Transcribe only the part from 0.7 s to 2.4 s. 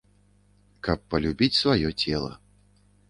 Каб палюбіць сваё цела.